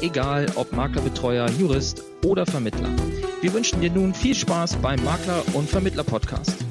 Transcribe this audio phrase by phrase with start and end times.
[0.00, 2.88] egal ob Maklerbetreuer, Jurist oder Vermittler.
[3.40, 6.64] Wir wünschen dir nun viel Spaß beim Makler- und Vermittler-Podcast.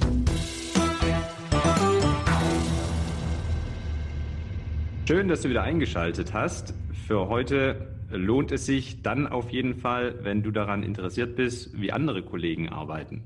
[5.08, 6.74] Schön, dass du wieder eingeschaltet hast.
[7.08, 11.92] Für heute lohnt es sich dann auf jeden Fall, wenn du daran interessiert bist, wie
[11.92, 13.24] andere Kollegen arbeiten.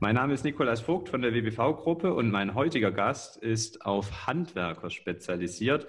[0.00, 4.90] Mein Name ist Nikolaus Vogt von der WBV-Gruppe und mein heutiger Gast ist auf Handwerker
[4.90, 5.86] spezialisiert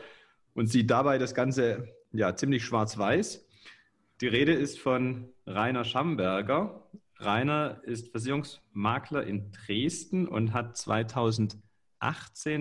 [0.53, 3.45] und sieht dabei das Ganze ja ziemlich schwarz-weiß.
[4.21, 6.89] Die Rede ist von Rainer Schamberger.
[7.17, 11.59] Rainer ist Versicherungsmakler in Dresden und hat 2018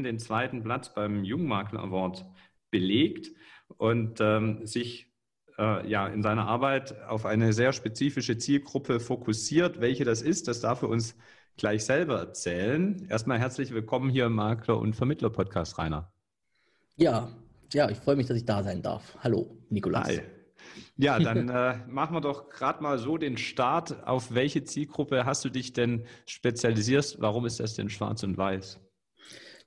[0.03, 2.27] den zweiten Platz beim Jungmakler Award
[2.70, 3.31] belegt
[3.77, 5.12] und ähm, sich
[5.59, 9.81] äh, ja in seiner Arbeit auf eine sehr spezifische Zielgruppe fokussiert.
[9.81, 11.17] Welche das ist, das darf er uns
[11.56, 13.06] gleich selber erzählen.
[13.09, 16.12] Erstmal herzlich willkommen hier im Makler- und Vermittler-Podcast, Rainer.
[16.97, 17.28] Ja,
[17.75, 19.17] ja, ich freue mich, dass ich da sein darf.
[19.20, 20.06] Hallo, Nikolaus.
[20.06, 20.20] Hi.
[20.97, 24.06] Ja, dann äh, machen wir doch gerade mal so den Start.
[24.06, 27.16] Auf welche Zielgruppe hast du dich denn spezialisiert?
[27.19, 28.81] Warum ist das denn schwarz und weiß?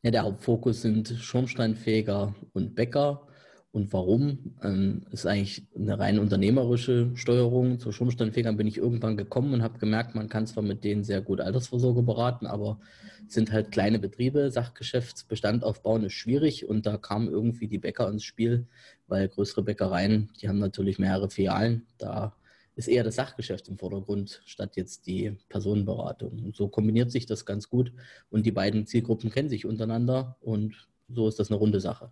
[0.04, 3.28] Ja, der Hauptfokus sind Schornsteinfeger und Bäcker
[3.72, 4.56] und warum?
[4.64, 7.80] Ähm, ist eigentlich eine rein unternehmerische Steuerung.
[7.80, 11.22] Zu Schornsteinfegern bin ich irgendwann gekommen und habe gemerkt, man kann zwar mit denen sehr
[11.22, 12.80] gut Altersvorsorge beraten, aber
[13.28, 18.24] sind halt kleine Betriebe, Sachgeschäftsbestand aufbauen ist schwierig und da kamen irgendwie die Bäcker ins
[18.24, 18.68] Spiel,
[19.08, 21.86] weil größere Bäckereien, die haben natürlich mehrere Filialen.
[21.98, 22.34] Da
[22.76, 26.44] ist eher das Sachgeschäft im Vordergrund statt jetzt die Personenberatung.
[26.44, 27.92] Und so kombiniert sich das ganz gut
[28.30, 32.12] und die beiden Zielgruppen kennen sich untereinander und so ist das eine runde Sache.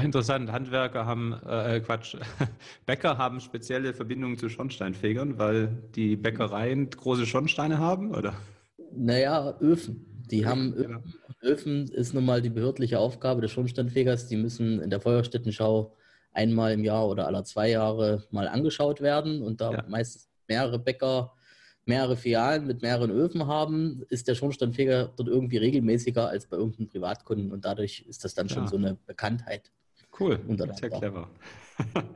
[0.00, 0.50] Interessant.
[0.50, 2.16] Handwerker haben, äh, Quatsch,
[2.86, 8.34] Bäcker haben spezielle Verbindungen zu Schornsteinfegern, weil die Bäckereien große Schornsteine haben, oder?
[8.94, 10.06] Naja, Öfen.
[10.30, 11.02] Die haben Öfen.
[11.02, 11.02] Genau.
[11.42, 14.28] Öfen ist nun mal die behördliche Aufgabe des Schornsteinfegers.
[14.28, 15.94] Die müssen in der Feuerstättenschau
[16.32, 19.84] einmal im Jahr oder alle zwei Jahre mal angeschaut werden und da ja.
[19.88, 21.32] meistens mehrere Bäcker
[21.84, 26.88] mehrere Filialen mit mehreren Öfen haben, ist der Schornsteinfeger dort irgendwie regelmäßiger als bei irgendeinem
[26.88, 28.54] Privatkunden und dadurch ist das dann ja.
[28.54, 29.72] schon so eine Bekanntheit.
[30.18, 30.40] Cool,
[30.78, 31.28] sehr clever.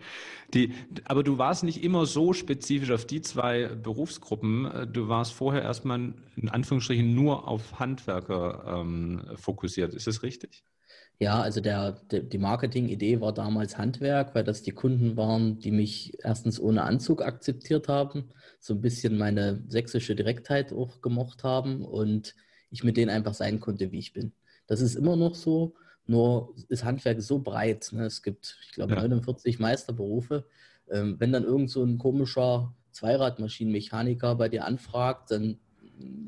[0.55, 0.75] Die,
[1.05, 4.89] aber du warst nicht immer so spezifisch auf die zwei Berufsgruppen.
[4.93, 9.93] Du warst vorher erstmal in Anführungsstrichen nur auf Handwerker ähm, fokussiert.
[9.95, 10.62] Ist das richtig?
[11.19, 15.71] Ja, also der, der, die Marketing-Idee war damals Handwerk, weil das die Kunden waren, die
[15.71, 18.28] mich erstens ohne Anzug akzeptiert haben,
[18.61, 22.34] so ein bisschen meine sächsische Direktheit auch gemocht haben und
[22.71, 24.33] ich mit denen einfach sein konnte, wie ich bin.
[24.67, 25.75] Das ist immer noch so.
[26.06, 27.91] Nur ist Handwerk so breit.
[27.93, 28.06] Ne?
[28.06, 29.00] Es gibt, ich glaube, ja.
[29.00, 30.47] 49 Meisterberufe.
[30.91, 35.59] Ähm, wenn dann irgend so ein komischer Zweiradmaschinenmechaniker bei dir anfragt, dann,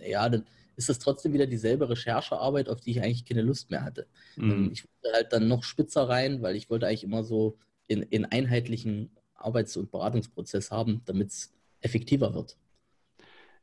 [0.04, 0.44] ja, dann
[0.76, 4.06] ist das trotzdem wieder dieselbe Recherchearbeit, auf die ich eigentlich keine Lust mehr hatte.
[4.36, 4.50] Mhm.
[4.50, 8.02] Ähm, ich wollte halt dann noch spitzer rein, weil ich wollte eigentlich immer so in,
[8.02, 12.56] in einheitlichen Arbeits- und Beratungsprozess haben, damit es effektiver wird.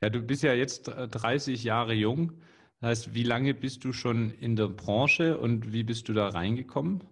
[0.02, 2.34] Ja, du bist ja jetzt 30 Jahre jung.
[2.80, 6.30] Das heißt, wie lange bist du schon in der Branche und wie bist du da
[6.30, 7.04] reingekommen?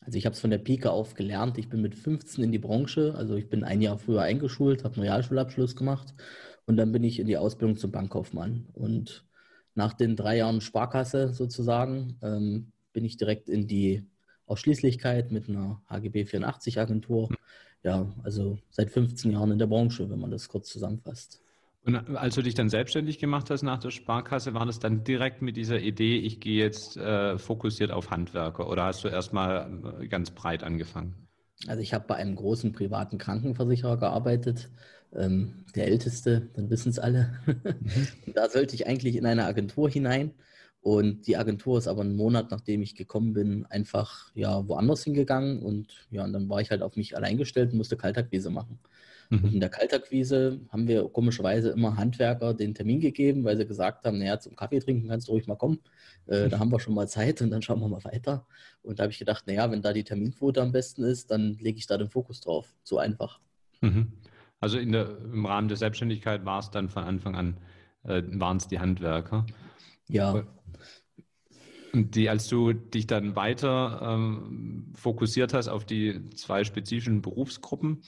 [0.00, 1.58] Also ich habe es von der Pike auf gelernt.
[1.58, 4.94] Ich bin mit 15 in die Branche, also ich bin ein Jahr früher eingeschult, habe
[4.94, 6.14] einen Realschulabschluss gemacht
[6.64, 8.68] und dann bin ich in die Ausbildung zum Bankkaufmann.
[8.72, 9.24] Und
[9.74, 14.06] nach den drei Jahren Sparkasse sozusagen ähm, bin ich direkt in die
[14.46, 17.28] Ausschließlichkeit mit einer HGB 84 Agentur.
[17.82, 21.42] Ja, also seit 15 Jahren in der Branche, wenn man das kurz zusammenfasst.
[21.86, 25.40] Und als du dich dann selbstständig gemacht hast nach der Sparkasse, war das dann direkt
[25.40, 30.08] mit dieser Idee, ich gehe jetzt äh, fokussiert auf Handwerker oder hast du erstmal äh,
[30.08, 31.14] ganz breit angefangen?
[31.68, 34.68] Also ich habe bei einem großen privaten Krankenversicherer gearbeitet,
[35.14, 37.38] ähm, der älteste, dann wissen es alle.
[37.46, 38.08] Mhm.
[38.34, 40.32] da sollte ich eigentlich in eine Agentur hinein
[40.80, 45.62] und die Agentur ist aber einen Monat, nachdem ich gekommen bin, einfach ja woanders hingegangen
[45.62, 48.80] und ja, und dann war ich halt auf mich allein gestellt und musste Kaltakquise machen.
[49.30, 49.44] Mhm.
[49.44, 54.04] Und in der Kaltakquise haben wir komischerweise immer Handwerker den Termin gegeben, weil sie gesagt
[54.04, 55.80] haben, naja, zum Kaffee trinken kannst du ruhig mal kommen.
[56.26, 58.46] Äh, da haben wir schon mal Zeit und dann schauen wir mal weiter.
[58.82, 61.78] Und da habe ich gedacht, naja, wenn da die Terminquote am besten ist, dann lege
[61.78, 62.74] ich da den Fokus drauf.
[62.82, 63.40] So einfach.
[63.80, 64.12] Mhm.
[64.60, 67.56] Also in der, im Rahmen der Selbstständigkeit war es dann von Anfang an,
[68.04, 69.46] äh, waren es die Handwerker.
[70.08, 70.44] Ja.
[71.92, 78.02] Und die, als du dich dann weiter ähm, fokussiert hast auf die zwei spezifischen Berufsgruppen,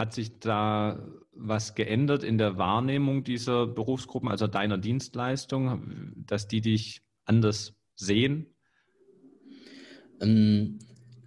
[0.00, 0.98] Hat sich da
[1.34, 8.46] was geändert in der Wahrnehmung dieser Berufsgruppen, also deiner Dienstleistung, dass die dich anders sehen?
[10.22, 10.78] Ähm,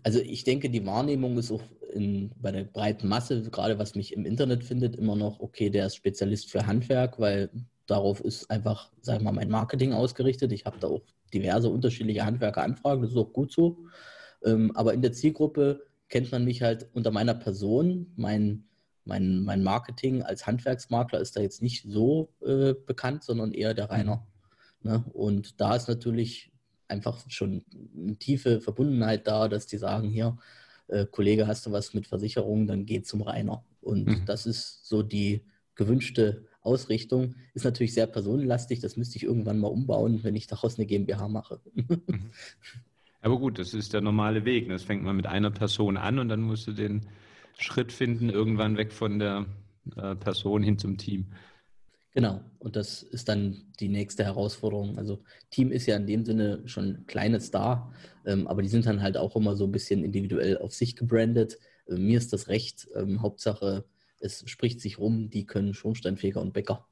[0.01, 1.61] also ich denke, die Wahrnehmung ist auch
[1.93, 5.85] in, bei der breiten Masse, gerade was mich im Internet findet, immer noch, okay, der
[5.85, 7.51] ist Spezialist für Handwerk, weil
[7.85, 10.51] darauf ist einfach, sag ich mal, mein Marketing ausgerichtet.
[10.51, 13.85] Ich habe da auch diverse unterschiedliche Handwerker anfragen, das ist auch gut so.
[14.43, 18.13] Ähm, aber in der Zielgruppe kennt man mich halt unter meiner Person.
[18.15, 18.65] Mein,
[19.03, 23.89] mein, mein Marketing als Handwerksmakler ist da jetzt nicht so äh, bekannt, sondern eher der
[23.89, 24.27] Rainer.
[24.83, 25.03] Ne?
[25.13, 26.51] Und da ist natürlich
[26.87, 27.65] einfach schon
[27.97, 30.37] eine tiefe Verbundenheit da, dass die sagen, hier,
[30.87, 33.65] äh, Kollege, hast du was mit Versicherungen, dann geh zum Rainer.
[33.81, 34.25] Und mhm.
[34.27, 35.43] das ist so die
[35.73, 37.33] gewünschte Ausrichtung.
[37.55, 41.27] Ist natürlich sehr personenlastig, das müsste ich irgendwann mal umbauen, wenn ich daraus eine GmbH
[41.27, 41.59] mache.
[41.73, 42.03] Mhm.
[43.23, 44.67] Aber gut, das ist der normale Weg.
[44.67, 47.07] Das fängt man mit einer Person an und dann musst du den
[47.57, 49.45] Schritt finden, irgendwann weg von der
[49.95, 51.27] äh, Person hin zum Team.
[52.13, 54.97] Genau, und das ist dann die nächste Herausforderung.
[54.97, 57.93] Also Team ist ja in dem Sinne schon ein kleines da,
[58.25, 61.57] ähm, aber die sind dann halt auch immer so ein bisschen individuell auf sich gebrandet.
[61.87, 62.89] Äh, mir ist das recht.
[62.93, 63.85] Ähm, Hauptsache,
[64.19, 66.85] es spricht sich rum, die können Schornsteinfeger und Bäcker.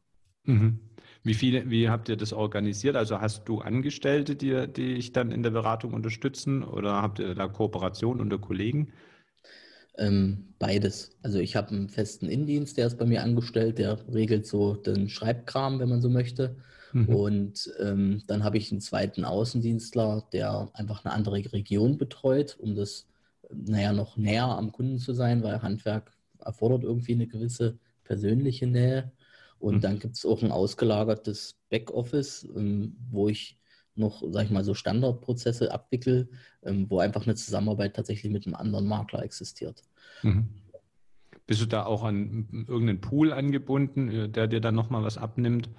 [0.45, 0.79] Mhm.
[1.23, 2.95] Wie viele, wie habt ihr das organisiert?
[2.95, 7.35] Also hast du Angestellte, die, die dich dann in der Beratung unterstützen oder habt ihr
[7.35, 8.91] da Kooperation unter Kollegen?
[9.97, 11.12] Ähm, beides.
[11.21, 15.09] Also ich habe einen festen Indienst, der ist bei mir angestellt, der regelt so den
[15.09, 16.56] Schreibkram, wenn man so möchte.
[16.94, 17.09] Mhm.
[17.09, 22.75] Und ähm, dann habe ich einen zweiten Außendienstler, der einfach eine andere Region betreut, um
[22.75, 23.07] das,
[23.53, 29.12] naja, noch näher am Kunden zu sein, weil Handwerk erfordert irgendwie eine gewisse persönliche Nähe.
[29.61, 29.81] Und mhm.
[29.81, 33.59] dann gibt es auch ein ausgelagertes Backoffice, ähm, wo ich
[33.95, 36.29] noch, sag ich mal, so Standardprozesse abwickel,
[36.63, 39.83] ähm, wo einfach eine Zusammenarbeit tatsächlich mit einem anderen Makler existiert.
[40.23, 40.49] Mhm.
[41.45, 45.69] Bist du da auch an irgendeinen Pool angebunden, äh, der dir dann nochmal was abnimmt?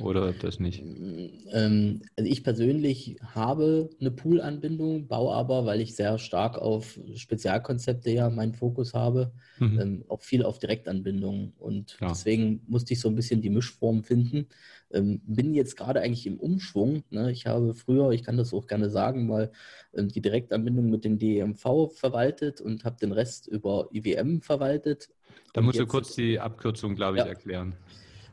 [0.00, 0.82] Oder das nicht?
[0.82, 8.10] Ähm, also ich persönlich habe eine Pool-Anbindung, baue aber, weil ich sehr stark auf Spezialkonzepte
[8.10, 9.80] ja meinen Fokus habe, mhm.
[9.80, 11.52] ähm, auch viel auf Direktanbindung.
[11.58, 12.08] Und ja.
[12.08, 14.48] deswegen musste ich so ein bisschen die Mischform finden.
[14.90, 17.04] Ähm, bin jetzt gerade eigentlich im Umschwung.
[17.10, 17.30] Ne?
[17.30, 19.52] Ich habe früher, ich kann das auch gerne sagen, mal
[19.94, 25.08] ähm, die Direktanbindung mit dem DMV verwaltet und habe den Rest über IWM verwaltet.
[25.52, 27.28] Da musst du kurz die Abkürzung, glaube ich, ja.
[27.28, 27.76] erklären.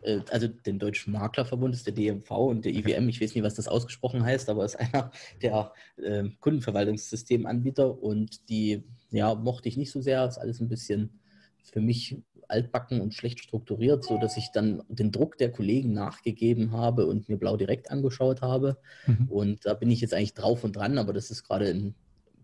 [0.02, 3.56] Äh, also den Deutschen Maklerverbund ist der DMV und der IWM, ich weiß nicht, was
[3.56, 5.12] das ausgesprochen heißt, aber ist einer
[5.42, 11.20] der äh, Kundenverwaltungssystemanbieter und die ja, mochte ich nicht so sehr, ist alles ein bisschen
[11.64, 12.18] für mich
[12.48, 17.30] altbacken und schlecht strukturiert, so dass ich dann den Druck der Kollegen nachgegeben habe und
[17.30, 18.78] mir Blau direkt angeschaut habe.
[19.08, 19.28] Mhm.
[19.30, 21.96] Und da bin ich jetzt eigentlich drauf und dran, aber das ist gerade ein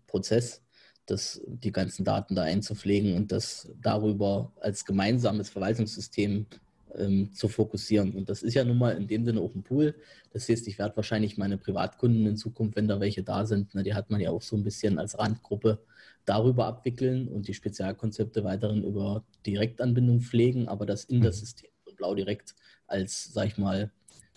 [0.06, 0.62] Prozess,
[1.04, 6.46] das, die ganzen Daten da einzupflegen und das darüber als gemeinsames Verwaltungssystem
[6.96, 8.12] ähm, zu fokussieren.
[8.12, 9.94] Und das ist ja nun mal in dem Sinne auch ein Pool.
[10.32, 13.82] Das heißt, ich werde wahrscheinlich meine Privatkunden in Zukunft, wenn da welche da sind, na,
[13.82, 15.78] die hat man ja auch so ein bisschen als Randgruppe
[16.24, 21.40] darüber abwickeln und die Spezialkonzepte weiterhin über Direktanbindung pflegen, aber das in das mhm.
[21.40, 22.54] System von Blau direkt
[22.86, 23.90] als, sag ich mal,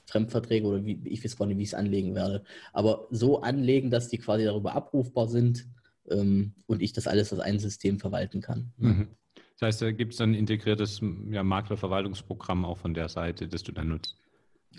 [0.06, 2.44] Fremdverträge oder wie ich weiß gar nicht, wie ich es anlegen werde.
[2.74, 5.68] Aber so anlegen, dass die quasi darüber abrufbar sind
[6.10, 8.72] ähm, und ich das alles als ein System verwalten kann.
[8.78, 9.08] Mhm.
[9.62, 13.72] Das heißt, da gibt es ein integriertes ja, Maklerverwaltungsprogramm auch von der Seite, das du
[13.72, 14.18] dann nutzt.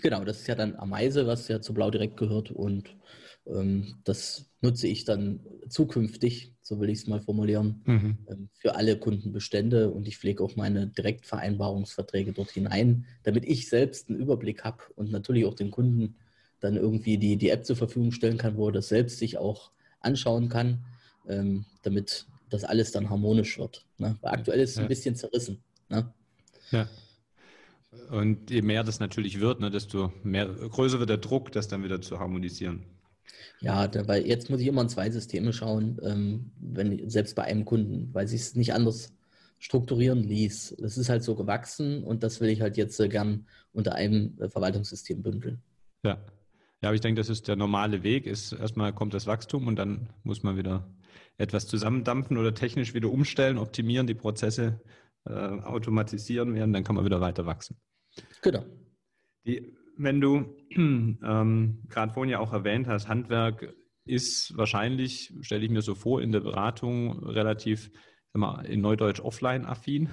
[0.01, 2.93] Genau, das ist ja dann Ameise, was ja zu Blau direkt gehört und
[3.47, 8.17] ähm, das nutze ich dann zukünftig, so will ich es mal formulieren, mhm.
[8.27, 14.09] ähm, für alle Kundenbestände und ich pflege auch meine Direktvereinbarungsverträge dort hinein, damit ich selbst
[14.09, 16.15] einen Überblick habe und natürlich auch den Kunden
[16.59, 19.71] dann irgendwie die, die App zur Verfügung stellen kann, wo er das selbst sich auch
[20.01, 20.83] anschauen kann,
[21.29, 23.85] ähm, damit das alles dann harmonisch wird.
[23.97, 24.17] Ne?
[24.21, 24.83] Weil aktuell ist es ja.
[24.83, 25.63] ein bisschen zerrissen.
[25.89, 26.13] Ne?
[26.71, 26.87] Ja.
[28.09, 31.83] Und je mehr das natürlich wird, ne, desto mehr, größer wird der Druck, das dann
[31.83, 32.83] wieder zu harmonisieren.
[33.59, 37.43] Ja, da, weil jetzt muss ich immer in zwei Systeme schauen, ähm, wenn, selbst bei
[37.43, 39.13] einem Kunden, weil sich es nicht anders
[39.59, 40.75] strukturieren ließ.
[40.79, 44.37] Das ist halt so gewachsen und das will ich halt jetzt äh, gern unter einem
[44.39, 45.61] äh, Verwaltungssystem bündeln.
[46.03, 46.17] Ja.
[46.81, 48.25] Ja, aber ich denke, das ist der normale Weg.
[48.25, 50.85] Ist erstmal kommt das Wachstum und dann muss man wieder
[51.37, 54.81] etwas zusammendampfen oder technisch wieder umstellen, optimieren, die Prozesse
[55.25, 57.77] äh, automatisieren werden, dann kann man wieder weiter wachsen.
[58.41, 58.65] Genau.
[59.45, 63.73] Die, wenn du ähm, gerade vorhin ja auch erwähnt hast, Handwerk
[64.05, 67.89] ist wahrscheinlich, stelle ich mir so vor, in der Beratung relativ
[68.33, 70.09] mal, in Neudeutsch offline-affin.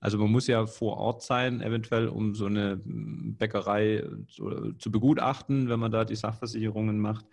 [0.00, 5.68] Also man muss ja vor Ort sein, eventuell, um so eine Bäckerei zu, zu begutachten,
[5.68, 7.26] wenn man da die Sachversicherungen macht.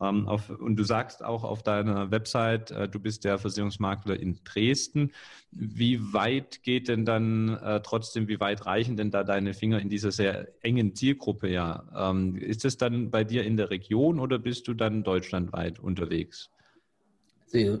[0.00, 4.38] Ähm, auf, und du sagst auch auf deiner Website, äh, du bist der Versicherungsmakler in
[4.44, 5.12] Dresden.
[5.50, 9.90] Wie weit geht denn dann äh, trotzdem, wie weit reichen denn da deine Finger in
[9.90, 11.84] dieser sehr engen Zielgruppe ja?
[11.94, 16.50] Ähm, ist es dann bei dir in der Region oder bist du dann deutschlandweit unterwegs?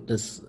[0.06, 0.44] Das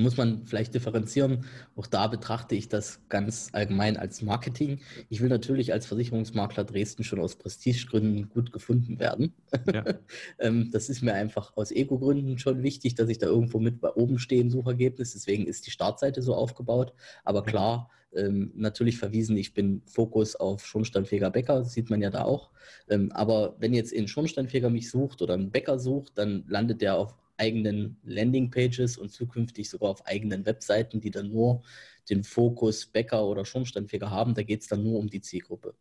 [0.00, 1.44] muss man vielleicht differenzieren.
[1.76, 4.80] Auch da betrachte ich das ganz allgemein als Marketing.
[5.08, 9.34] Ich will natürlich als Versicherungsmakler Dresden schon aus Prestigegründen gut gefunden werden.
[9.72, 9.84] Ja.
[10.38, 13.90] Ähm, das ist mir einfach aus Ego-Gründen schon wichtig, dass ich da irgendwo mit bei
[13.90, 15.12] oben stehe im Suchergebnis.
[15.12, 16.92] Deswegen ist die Startseite so aufgebaut.
[17.24, 22.24] Aber klar, ähm, natürlich verwiesen, ich bin Fokus auf schornsteinfähiger Bäcker, sieht man ja da
[22.24, 22.50] auch.
[22.88, 26.96] Ähm, aber wenn jetzt ein Schornsteinfeger mich sucht oder ein Bäcker sucht, dann landet der
[26.96, 31.62] auf eigenen Landingpages und zukünftig sogar auf eigenen Webseiten, die dann nur
[32.08, 34.34] den Fokus Bäcker oder Schornsteinfeger haben.
[34.34, 35.74] Da geht es dann nur um die Zielgruppe.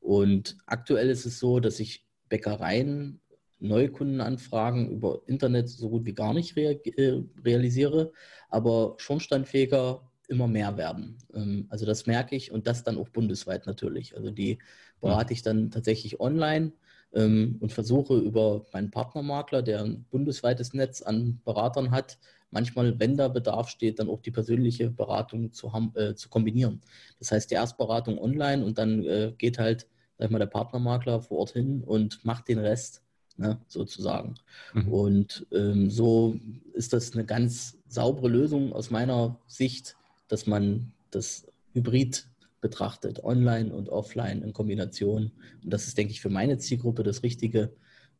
[0.00, 3.20] Und aktuell ist es so, dass ich Bäckereien
[3.58, 8.12] Neukundenanfragen über Internet so gut wie gar nicht rea äh, realisiere,
[8.48, 11.18] aber Schornsteinfeger immer mehr werden.
[11.34, 14.16] Ähm, also das merke ich und das dann auch bundesweit natürlich.
[14.16, 14.58] Also die
[15.00, 16.72] berate ich dann tatsächlich online
[17.10, 22.18] und versuche über meinen Partnermakler, der ein bundesweites Netz an Beratern hat,
[22.50, 26.80] manchmal, wenn da Bedarf steht, dann auch die persönliche Beratung zu, haben, äh, zu kombinieren.
[27.18, 29.86] Das heißt, die Erstberatung online und dann äh, geht halt,
[30.18, 33.02] sag ich mal, der Partnermakler vor Ort hin und macht den Rest.
[33.40, 34.34] Ne, sozusagen.
[34.74, 34.88] Mhm.
[34.88, 36.40] Und ähm, so
[36.72, 39.96] ist das eine ganz saubere Lösung aus meiner Sicht,
[40.26, 42.26] dass man das Hybrid
[42.60, 45.32] betrachtet, online und offline in Kombination.
[45.62, 47.72] Und das ist, denke ich, für meine Zielgruppe das Richtige,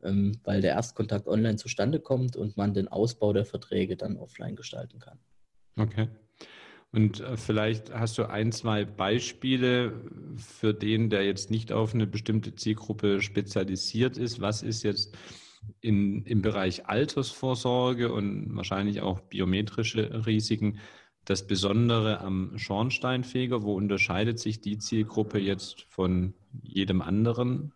[0.03, 4.57] ähm, weil der Erstkontakt online zustande kommt und man den Ausbau der Verträge dann offline
[4.57, 5.19] gestalten kann.
[5.77, 6.09] Okay.
[6.91, 9.93] Und äh, vielleicht hast du ein, zwei Beispiele
[10.37, 14.41] für den, der jetzt nicht auf eine bestimmte Zielgruppe spezialisiert ist.
[14.41, 15.17] Was ist jetzt
[15.81, 20.79] in, im Bereich Altersvorsorge und wahrscheinlich auch biometrische Risiken
[21.29, 23.63] das Besondere am Schornsteinfeger?
[23.63, 27.73] Wo unterscheidet sich die Zielgruppe jetzt von jedem anderen?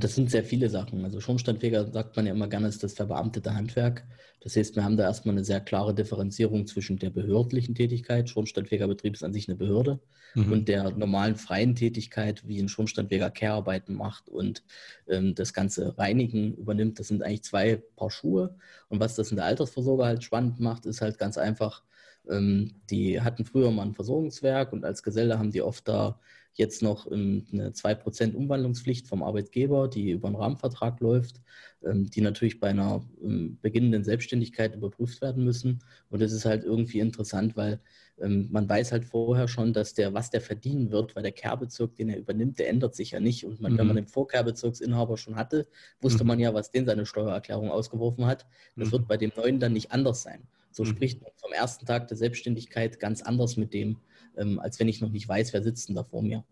[0.00, 1.04] Das sind sehr viele Sachen.
[1.04, 4.04] Also Schornsteinfeger sagt man ja immer gerne, ist das verbeamtete Handwerk.
[4.40, 9.14] Das heißt, wir haben da erstmal eine sehr klare Differenzierung zwischen der behördlichen Tätigkeit, Schornsteinfegerbetrieb
[9.14, 10.00] ist an sich eine Behörde,
[10.34, 10.52] mhm.
[10.52, 14.64] und der normalen freien Tätigkeit, wie ein Schornsteinfeger Kehrarbeiten macht und
[15.08, 16.98] ähm, das ganze Reinigen übernimmt.
[16.98, 18.56] Das sind eigentlich zwei Paar Schuhe.
[18.88, 21.84] Und was das in der Altersvorsorge halt spannend macht, ist halt ganz einfach,
[22.28, 26.18] ähm, die hatten früher mal ein Versorgungswerk und als Geselle haben die oft da
[26.54, 31.40] jetzt noch ähm, eine 2% Umwandlungspflicht vom Arbeitgeber, die über einen Rahmenvertrag läuft,
[31.84, 35.80] ähm, die natürlich bei einer ähm, beginnenden Selbstständigkeit überprüft werden müssen.
[36.10, 37.80] Und das ist halt irgendwie interessant, weil
[38.16, 42.10] man weiß halt vorher schon, dass der, was der verdienen wird, weil der Kehrbezirk, den
[42.10, 43.44] er übernimmt, der ändert sich ja nicht.
[43.44, 43.78] Und man, mhm.
[43.78, 44.02] wenn man mhm.
[44.02, 45.66] den Vorkehrbezirksinhaber schon hatte,
[46.00, 46.28] wusste mhm.
[46.28, 48.46] man ja, was den seine Steuererklärung ausgeworfen hat.
[48.76, 48.92] Das mhm.
[48.92, 50.46] wird bei dem neuen dann nicht anders sein.
[50.74, 50.88] So mhm.
[50.88, 53.98] spricht man vom ersten Tag der Selbstständigkeit ganz anders mit dem,
[54.36, 56.44] ähm, als wenn ich noch nicht weiß, wer sitzt denn da vor mir.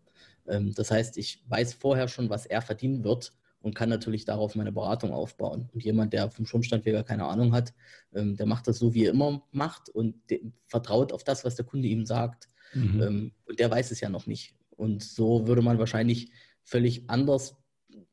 [0.47, 4.55] Ähm, das heißt, ich weiß vorher schon, was er verdienen wird und kann natürlich darauf
[4.55, 5.69] meine Beratung aufbauen.
[5.73, 7.75] Und jemand, der vom Schornsteinfeger keine Ahnung hat,
[8.15, 10.15] ähm, der macht das so, wie er immer macht und
[10.67, 12.49] vertraut auf das, was der Kunde ihm sagt.
[12.75, 13.03] Mhm.
[13.03, 14.55] Ähm, und der weiß es ja noch nicht.
[14.71, 16.31] Und so würde man wahrscheinlich
[16.63, 17.57] völlig anders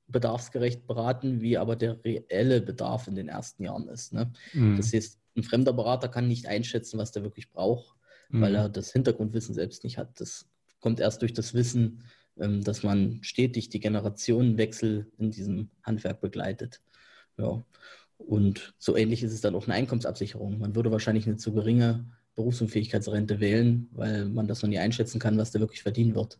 [0.07, 4.11] bedarfsgerecht beraten, wie aber der reelle Bedarf in den ersten Jahren ist.
[4.11, 4.31] Ne?
[4.53, 4.75] Mhm.
[4.75, 7.96] Das heißt, ein fremder Berater kann nicht einschätzen, was der wirklich braucht
[8.29, 8.41] mhm.
[8.41, 10.19] weil er das Hintergrundwissen selbst nicht hat.
[10.19, 10.48] Das
[10.79, 12.03] kommt erst durch das Wissen,
[12.39, 16.81] ähm, dass man stetig die Generationenwechsel in diesem Handwerk begleitet.
[17.38, 17.63] Ja.
[18.17, 20.60] Und so ähnlich ist es dann auch eine Einkommensabsicherung.
[20.60, 22.05] Man würde wahrscheinlich eine zu geringe
[22.36, 26.38] Berufsunfähigkeitsrente wählen, weil man das noch nie einschätzen kann, was der wirklich verdienen wird.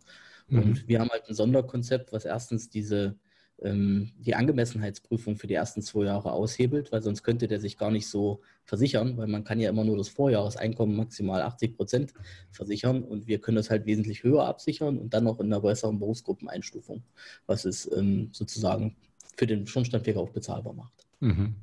[0.48, 0.62] Mhm.
[0.62, 3.16] Und wir haben halt ein Sonderkonzept, was erstens diese
[3.62, 8.08] die Angemessenheitsprüfung für die ersten zwei Jahre aushebelt, weil sonst könnte der sich gar nicht
[8.08, 12.14] so versichern, weil man kann ja immer nur das Vorjahreseinkommen maximal 80 Prozent
[12.52, 16.00] versichern und wir können das halt wesentlich höher absichern und dann noch in einer besseren
[16.00, 17.04] Berufsgruppeneinstufung,
[17.48, 18.96] was es ähm, sozusagen
[19.36, 21.08] für den Schornsteinfeger auch bezahlbar macht.
[21.20, 21.56] Mhm.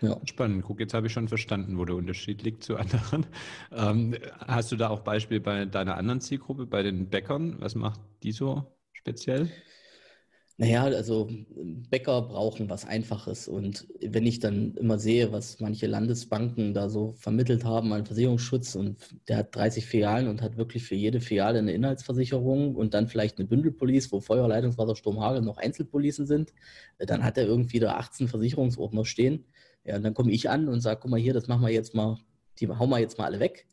[0.00, 0.20] Ja.
[0.24, 0.64] Spannend.
[0.64, 3.26] Guck, jetzt habe ich schon verstanden, wo der Unterschied liegt zu anderen.
[3.72, 7.56] Ähm, hast du da auch Beispiele bei deiner anderen Zielgruppe, bei den Bäckern?
[7.58, 9.50] Was macht die so speziell?
[10.56, 11.28] Naja, also
[11.90, 13.48] Bäcker brauchen was Einfaches.
[13.48, 18.76] Und wenn ich dann immer sehe, was manche Landesbanken da so vermittelt haben an Versicherungsschutz
[18.76, 23.08] und der hat 30 Filialen und hat wirklich für jede Filiale eine Inhaltsversicherung und dann
[23.08, 26.52] vielleicht eine Bündelpolice, wo Feuer, Leitungswasser, Sturm, Hagel noch Einzelpolicen sind,
[26.98, 29.46] dann hat er irgendwie da 18 Versicherungsordner stehen.
[29.84, 31.96] Ja, und dann komme ich an und sage, guck mal hier, das machen wir jetzt
[31.96, 32.18] mal,
[32.60, 33.66] die hauen wir jetzt mal alle weg.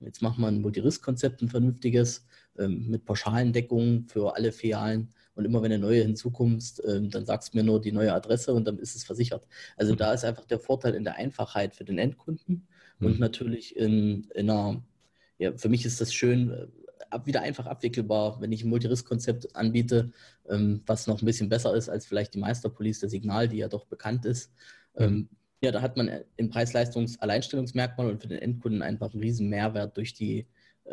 [0.00, 2.24] Jetzt machen wir ein Multirisk-Konzept, ein vernünftiges,
[2.56, 7.24] ähm, mit pauschalen Deckungen für alle Filialen und immer wenn eine neue hinzukommst, ähm, dann
[7.24, 9.46] sagst du mir nur die neue Adresse und dann ist es versichert.
[9.76, 12.66] Also da ist einfach der Vorteil in der Einfachheit für den Endkunden
[12.98, 13.20] und mhm.
[13.20, 14.82] natürlich in, in einer,
[15.38, 16.66] ja, für mich ist das schön, äh,
[17.10, 20.10] ab, wieder einfach abwickelbar, wenn ich ein Multirisk-Konzept anbiete,
[20.48, 23.68] ähm, was noch ein bisschen besser ist als vielleicht die Meisterpolice, der Signal, die ja
[23.68, 24.50] doch bekannt ist.
[24.98, 25.04] Mhm.
[25.04, 25.28] Ähm,
[25.62, 30.14] ja, da hat man im Preis-Leistungs-Alleinstellungsmerkmal und für den Endkunden einfach einen riesen Mehrwert durch
[30.14, 30.46] die äh,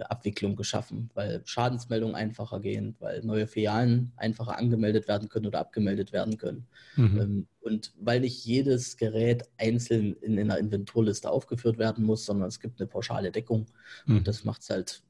[0.03, 6.11] Abwicklung geschaffen, weil Schadensmeldungen einfacher gehen, weil neue Filialen einfacher angemeldet werden können oder abgemeldet
[6.11, 6.67] werden können.
[6.95, 7.19] Mhm.
[7.19, 12.47] Ähm, und weil nicht jedes Gerät einzeln in, in einer Inventurliste aufgeführt werden muss, sondern
[12.47, 13.67] es gibt eine pauschale Deckung.
[14.05, 14.17] Mhm.
[14.17, 15.01] Und das macht es halt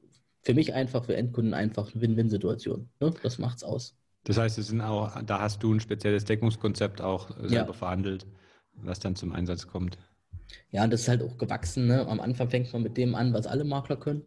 [0.42, 2.88] für mich einfach, für Endkunden einfach eine Win-Win-Situation.
[3.00, 3.12] Ne?
[3.22, 3.96] Das es aus.
[4.24, 7.72] Das heißt, es sind auch, da hast du ein spezielles Deckungskonzept auch selber ja.
[7.72, 8.26] verhandelt,
[8.74, 9.98] was dann zum Einsatz kommt.
[10.70, 11.86] Ja, und das ist halt auch gewachsen.
[11.86, 12.06] Ne?
[12.06, 14.22] Am Anfang fängt man mit dem an, was alle Makler können.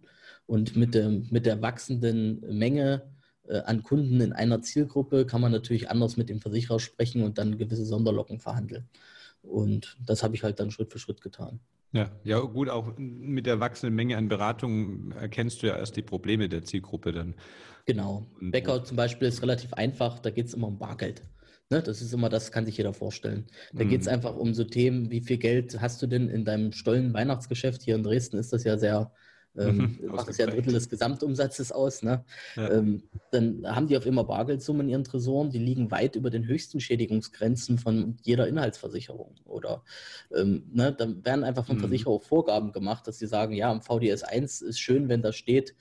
[0.50, 3.04] Und mit, dem, mit der wachsenden Menge
[3.48, 7.38] äh, an Kunden in einer Zielgruppe kann man natürlich anders mit dem Versicherer sprechen und
[7.38, 8.90] dann gewisse Sonderlocken verhandeln.
[9.44, 11.60] Und das habe ich halt dann Schritt für Schritt getan.
[11.92, 16.02] Ja, ja, gut, auch mit der wachsenden Menge an Beratungen erkennst du ja erst die
[16.02, 17.36] Probleme der Zielgruppe dann.
[17.86, 18.26] Genau.
[18.42, 21.22] Bäcker zum Beispiel ist relativ einfach, da geht es immer um Bargeld.
[21.70, 23.46] Ne, das ist immer, das kann sich jeder vorstellen.
[23.72, 23.90] Da mhm.
[23.90, 27.14] geht es einfach um so Themen, wie viel Geld hast du denn in deinem Stollen
[27.14, 27.84] Weihnachtsgeschäft?
[27.84, 29.12] Hier in Dresden ist das ja sehr
[29.60, 32.02] ähm, mhm, macht es ja ein Drittel des Gesamtumsatzes aus.
[32.02, 32.24] Ne?
[32.56, 32.72] Ja.
[32.72, 36.48] Ähm, dann haben die auf immer Bargeldsummen in ihren Tresoren, die liegen weit über den
[36.48, 39.36] höchsten Schädigungsgrenzen von jeder Inhaltsversicherung.
[39.46, 39.84] Oder
[40.36, 41.82] ähm, ne, dann werden einfach von mhm.
[41.82, 45.76] Versicherer Vorgaben gemacht, dass sie sagen, ja, im VDS 1 ist schön, wenn da steht,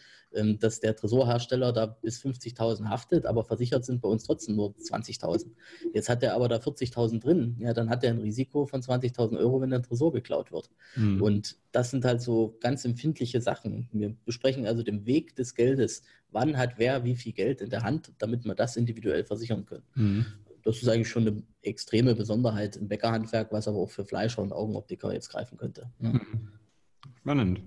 [0.58, 5.46] dass der Tresorhersteller da bis 50.000 haftet, aber versichert sind bei uns trotzdem nur 20.000.
[5.94, 9.38] Jetzt hat er aber da 40.000 drin, ja, dann hat er ein Risiko von 20.000
[9.38, 10.70] Euro, wenn der Tresor geklaut wird.
[10.96, 11.22] Mhm.
[11.22, 13.88] Und das sind halt so ganz empfindliche Sachen.
[13.92, 16.02] Wir besprechen also den Weg des Geldes.
[16.30, 19.84] Wann hat wer wie viel Geld in der Hand, damit wir das individuell versichern können.
[19.94, 20.26] Mhm.
[20.62, 24.52] Das ist eigentlich schon eine extreme Besonderheit im Bäckerhandwerk, was aber auch für Fleischer und
[24.52, 25.90] Augenoptiker jetzt greifen könnte.
[26.00, 26.10] Ja.
[26.10, 26.52] Mhm.
[27.20, 27.60] Spannend.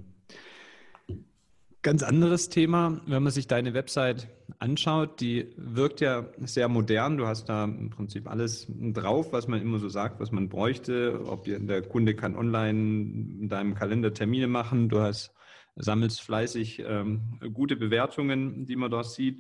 [1.83, 4.27] Ganz anderes Thema, wenn man sich deine Website
[4.59, 7.17] anschaut, die wirkt ja sehr modern.
[7.17, 11.21] Du hast da im Prinzip alles drauf, was man immer so sagt, was man bräuchte.
[11.25, 14.89] Ob der Kunde kann online in deinem Kalender Termine machen.
[14.89, 15.33] Du hast,
[15.75, 19.39] sammelst fleißig ähm, gute Bewertungen, die man dort sieht.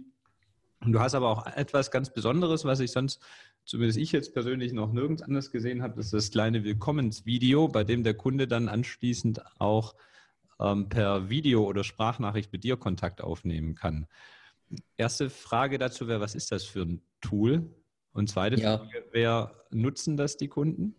[0.83, 3.21] Und du hast aber auch etwas ganz Besonderes, was ich sonst,
[3.65, 7.83] zumindest ich jetzt persönlich noch nirgends anders gesehen habe, das ist das kleine Willkommensvideo, bei
[7.83, 9.93] dem der Kunde dann anschließend auch
[10.61, 14.07] ähm, per Video oder Sprachnachricht mit dir Kontakt aufnehmen kann.
[14.97, 17.69] Erste Frage dazu wäre, was ist das für ein Tool?
[18.13, 18.77] Und zweite ja.
[18.77, 20.95] Frage, wer nutzen das die Kunden?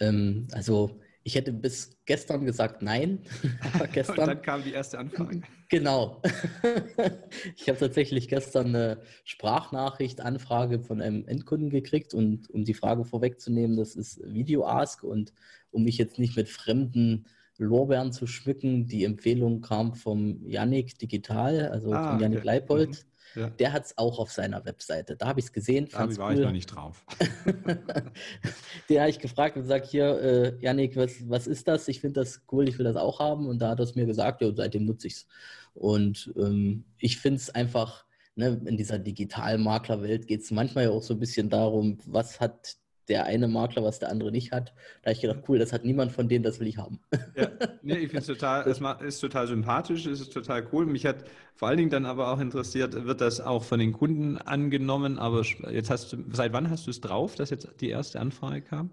[0.00, 3.20] Ähm, also ich hätte bis gestern gesagt nein.
[3.74, 5.40] Aber gestern, Und dann kam die erste Anfrage.
[5.70, 6.20] Genau.
[7.56, 13.76] ich habe tatsächlich gestern eine Sprachnachricht-Anfrage von einem Endkunden gekriegt und um die Frage vorwegzunehmen,
[13.78, 15.32] das ist Video Ask und
[15.70, 17.24] um mich jetzt nicht mit fremden
[17.58, 18.86] Lorbeeren zu schmücken.
[18.86, 22.46] Die Empfehlung kam vom Yannick Digital, also ah, von Yannick okay.
[22.46, 22.88] Leipold.
[22.90, 23.14] Mhm.
[23.36, 23.50] Ja.
[23.50, 25.16] Der hat es auch auf seiner Webseite.
[25.16, 25.88] Da habe ich es gesehen.
[25.90, 26.34] Da war cool.
[26.34, 27.04] ich noch nicht drauf.
[28.88, 31.88] Der habe ich gefragt und gesagt, hier, äh, Janik, was, was ist das?
[31.88, 33.48] Ich finde das cool, ich will das auch haben.
[33.48, 35.26] Und da hat er es mir gesagt, ja, seitdem nutze ich es.
[35.74, 38.04] Und ähm, ich finde es einfach,
[38.36, 42.76] ne, in dieser Digitalmaklerwelt geht es manchmal ja auch so ein bisschen darum, was hat
[43.08, 44.72] der eine Makler, was der andere nicht hat.
[45.02, 47.00] Da habe ich gedacht, cool, das hat niemand von denen, das will ich haben.
[47.36, 47.48] Ja,
[47.82, 48.80] nee, ich finde es total, es
[49.14, 50.86] ist total sympathisch, es ist total cool.
[50.86, 54.38] Mich hat vor allen Dingen dann aber auch interessiert, wird das auch von den Kunden
[54.38, 55.18] angenommen?
[55.18, 58.62] Aber jetzt hast du, seit wann hast du es drauf, dass jetzt die erste Anfrage
[58.62, 58.90] kam?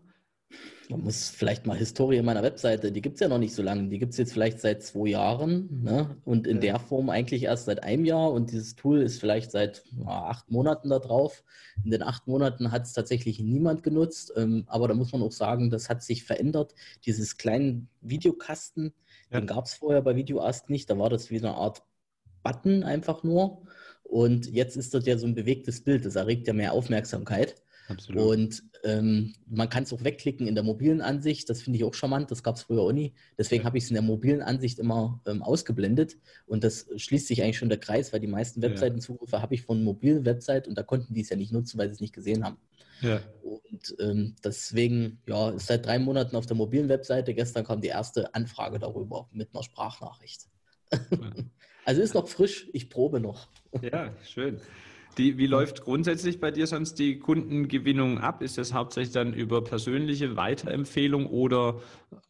[0.90, 3.88] Man muss vielleicht mal Historie meiner Webseite, die gibt es ja noch nicht so lange,
[3.88, 6.18] die gibt es jetzt vielleicht seit zwei Jahren ne?
[6.26, 9.84] und in der Form eigentlich erst seit einem Jahr und dieses Tool ist vielleicht seit
[9.98, 11.44] ja, acht Monaten da drauf.
[11.84, 15.32] In den acht Monaten hat es tatsächlich niemand genutzt, ähm, aber da muss man auch
[15.32, 16.76] sagen, das hat sich verändert.
[17.06, 18.94] Dieses kleinen Videokasten,
[19.32, 19.40] ja.
[19.40, 21.84] den gab es vorher bei VideoAsk nicht, da war das wie eine Art
[22.44, 23.62] Button einfach nur
[24.12, 27.56] und jetzt ist das ja so ein bewegtes Bild, das erregt ja mehr Aufmerksamkeit.
[27.88, 28.24] Absolut.
[28.24, 31.50] Und ähm, man kann es auch wegklicken in der mobilen Ansicht.
[31.50, 32.32] Das finde ich auch charmant.
[32.32, 33.14] Das gab es früher auch nie.
[33.38, 36.18] Deswegen habe ich es in der mobilen Ansicht immer ähm, ausgeblendet.
[36.46, 39.42] Und das schließt sich eigentlich schon der Kreis, weil die meisten Webseitenzugriffe ja.
[39.42, 41.94] habe ich von mobilen Website und da konnten die es ja nicht nutzen, weil sie
[41.94, 42.58] es nicht gesehen haben.
[43.02, 43.22] Ja.
[43.44, 47.34] Und ähm, deswegen, ja, ist seit drei Monaten auf der mobilen Webseite.
[47.34, 50.48] Gestern kam die erste Anfrage darüber mit einer Sprachnachricht.
[51.84, 53.48] Also ist noch frisch, ich probe noch.
[53.82, 54.62] Ja, schön.
[55.18, 58.42] Die, wie läuft grundsätzlich bei dir sonst die Kundengewinnung ab?
[58.42, 61.82] Ist das hauptsächlich dann über persönliche Weiterempfehlung oder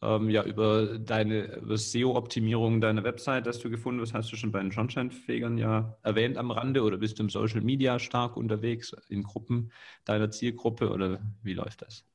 [0.01, 4.15] ähm, ja über deine SEO-Optimierung deiner Website, dass du gefunden hast?
[4.15, 7.61] Hast du schon bei den Schornsteinfegern ja erwähnt am Rande oder bist du im Social
[7.61, 9.71] Media stark unterwegs in Gruppen
[10.05, 12.10] deiner Zielgruppe oder wie läuft das?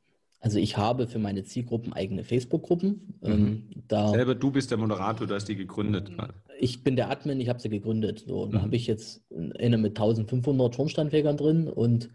[0.46, 3.18] Also ich habe für meine Zielgruppen eigene Facebook-Gruppen.
[3.20, 3.64] Mhm.
[3.90, 6.12] Ähm, Selber du bist der Moderator, du hast die gegründet.
[6.60, 8.26] Ich bin der Admin, ich habe sie gegründet.
[8.28, 8.52] So, mhm.
[8.52, 9.24] Da habe ich jetzt
[9.58, 12.10] eine mit 1500 Schornsteinfegern drin und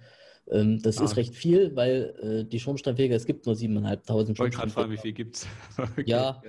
[0.49, 1.03] ähm, das ah.
[1.03, 4.91] ist recht viel, weil äh, die Schornsteinfeger, es gibt nur 7.500 Ich wollte gerade fragen,
[4.91, 5.47] wie viel gibt es?
[5.77, 6.03] okay.
[6.05, 6.41] Ja,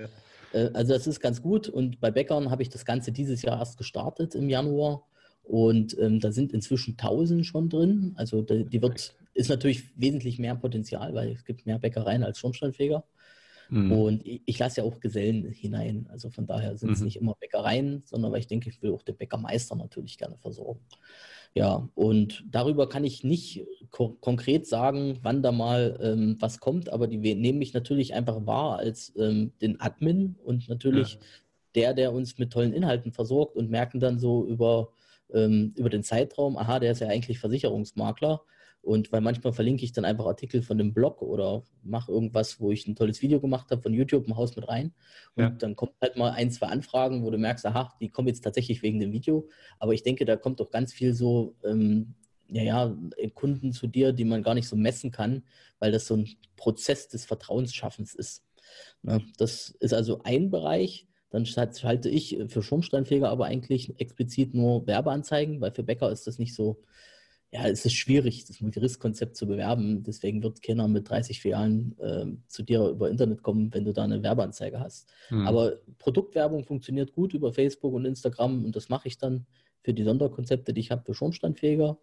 [0.53, 3.59] äh, also das ist ganz gut und bei Bäckern habe ich das Ganze dieses Jahr
[3.59, 5.03] erst gestartet im Januar
[5.43, 8.13] und ähm, da sind inzwischen 1000 schon drin.
[8.15, 12.39] Also die, die wird ist natürlich wesentlich mehr Potenzial, weil es gibt mehr Bäckereien als
[12.39, 13.03] Schornsteinfeger.
[13.69, 13.91] Mhm.
[13.91, 16.07] Und ich, ich lasse ja auch Gesellen hinein.
[16.11, 17.05] Also von daher sind es mhm.
[17.05, 20.81] nicht immer Bäckereien, sondern weil ich denke, ich will auch den Bäckermeister natürlich gerne versorgen.
[21.55, 26.89] Ja, und darüber kann ich nicht ko konkret sagen, wann da mal ähm, was kommt,
[26.89, 31.19] aber die nehmen mich natürlich einfach wahr als ähm, den Admin und natürlich ja.
[31.75, 34.89] der, der uns mit tollen Inhalten versorgt und merken dann so über,
[35.31, 38.41] ähm, über den Zeitraum, aha, der ist ja eigentlich Versicherungsmakler
[38.83, 42.69] und weil manchmal verlinke ich dann einfach Artikel von dem Blog oder mache irgendwas, wo
[42.69, 44.93] ich ein tolles Video gemacht habe von YouTube, ein Haus mit rein.
[45.35, 45.49] Und ja.
[45.51, 48.83] dann kommt halt mal ein, zwei Anfragen, wo du merkst, aha, die kommen jetzt tatsächlich
[48.83, 49.47] wegen dem Video.
[49.79, 52.15] Aber ich denke, da kommt doch ganz viel so, ähm,
[52.49, 52.97] ja, ja,
[53.33, 55.43] Kunden zu dir, die man gar nicht so messen kann,
[55.79, 58.43] weil das so ein Prozess des Vertrauensschaffens ist.
[59.01, 59.25] Na, ne?
[59.37, 61.07] das ist also ein Bereich.
[61.29, 66.37] Dann schalte ich für Schornsteinfeger aber eigentlich explizit nur Werbeanzeigen, weil für Bäcker ist das
[66.37, 66.83] nicht so
[67.53, 70.01] ja, es ist schwierig, das Multirisk-Konzept zu bewerben.
[70.01, 74.03] Deswegen wird keiner mit 30 Filialen äh, zu dir über Internet kommen, wenn du da
[74.03, 75.07] eine Werbeanzeige hast.
[75.29, 75.45] Mhm.
[75.45, 79.45] Aber Produktwerbung funktioniert gut über Facebook und Instagram und das mache ich dann
[79.83, 81.99] für die Sonderkonzepte, die ich habe für Schornsteinfeger.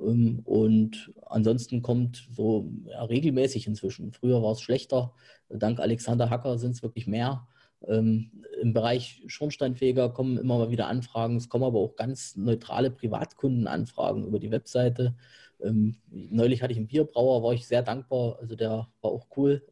[0.00, 4.12] Ähm, und ansonsten kommt so ja, regelmäßig inzwischen.
[4.12, 5.14] Früher war es schlechter.
[5.48, 7.48] Dank Alexander Hacker sind es wirklich mehr.
[7.88, 11.36] Ähm, Im Bereich Schornsteinfeger kommen immer mal wieder Anfragen.
[11.36, 15.14] Es kommen aber auch ganz neutrale Privatkundenanfragen über die Webseite.
[15.62, 18.38] Ähm, neulich hatte ich einen Bierbrauer, war ich sehr dankbar.
[18.40, 19.62] Also der war auch cool.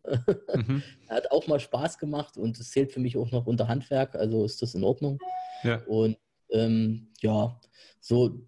[0.55, 0.83] Mhm.
[1.09, 4.15] er hat auch mal Spaß gemacht und es zählt für mich auch noch unter Handwerk.
[4.15, 5.19] Also ist das in Ordnung.
[5.63, 5.83] Ja.
[5.87, 6.17] Und
[6.51, 7.61] ähm, ja,
[8.01, 8.41] so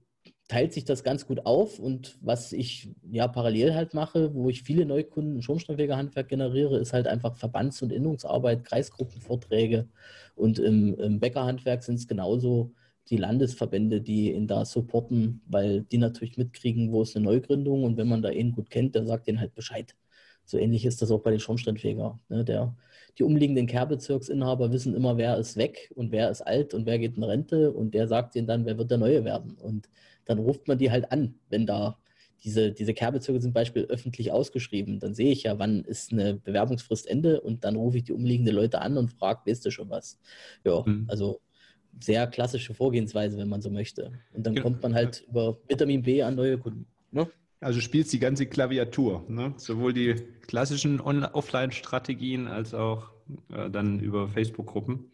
[0.50, 4.64] teilt sich das ganz gut auf und was ich ja parallel halt mache, wo ich
[4.64, 9.88] viele Neukunden im Schornsteinfegerhandwerk generiere, ist halt einfach Verbands- und Innungsarbeit, Kreisgruppenvorträge
[10.34, 12.72] und im, im Bäckerhandwerk sind es genauso
[13.10, 17.96] die Landesverbände, die ihn da supporten, weil die natürlich mitkriegen, wo ist eine Neugründung und
[17.96, 19.94] wenn man da ihn gut kennt, der sagt ihnen halt Bescheid.
[20.44, 22.18] So ähnlich ist das auch bei den Schornsteinfeger.
[22.28, 22.44] Ne?
[22.44, 22.74] Der,
[23.18, 27.16] die umliegenden Kehrbezirksinhaber wissen immer, wer ist weg und wer ist alt und wer geht
[27.16, 29.56] in Rente und der sagt ihnen dann, wer wird der Neue werden.
[29.62, 29.88] Und
[30.24, 31.98] dann ruft man die halt an, wenn da
[32.42, 34.98] diese, diese Kehrbezirke zum Beispiel öffentlich ausgeschrieben.
[34.98, 38.54] Dann sehe ich ja, wann ist eine Bewerbungsfrist Ende und dann rufe ich die umliegenden
[38.54, 40.18] Leute an und frage, weißt du schon was?
[40.64, 41.06] Ja, mhm.
[41.08, 41.40] also
[41.98, 44.12] sehr klassische Vorgehensweise, wenn man so möchte.
[44.32, 44.62] Und dann ja.
[44.62, 46.86] kommt man halt über Vitamin B an neue Kunden.
[47.10, 47.28] Ne?
[47.60, 49.52] Also spielst die ganze Klaviatur, ne?
[49.56, 50.14] sowohl die
[50.46, 53.10] klassischen Offline-Strategien als auch
[53.52, 55.10] äh, dann über Facebook-Gruppen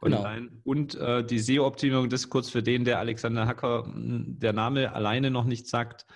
[0.00, 0.48] online.
[0.48, 0.60] Genau.
[0.64, 5.30] Und äh, die SEO-Optimierung, das kurz für den, der Alexander Hacker, hm, der Name alleine
[5.30, 6.06] noch nicht sagt.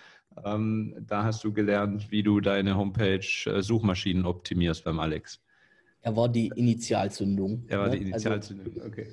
[0.44, 5.42] Ähm, da hast du gelernt, wie du deine Homepage-Suchmaschinen äh, optimierst beim Alex.
[6.00, 7.64] Er war die Initialzündung.
[7.68, 7.98] Er war ne?
[7.98, 9.08] die also Initialzündung, also, okay.